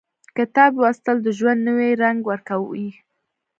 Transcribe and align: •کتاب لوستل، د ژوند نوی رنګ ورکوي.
•کتاب 0.37 0.71
لوستل، 0.81 1.17
د 1.23 1.27
ژوند 1.37 1.59
نوی 1.69 1.91
رنګ 2.03 2.19
ورکوي. 2.31 2.89